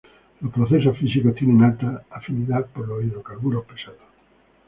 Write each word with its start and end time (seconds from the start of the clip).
Los 0.41 0.51
procesos 0.51 0.97
físicos 0.97 1.35
tienen 1.35 1.61
alta 1.61 2.05
afinidad 2.09 2.65
por 2.73 2.87
los 2.87 3.03
hidrocarburos 3.03 3.65
pesados. 3.67 3.99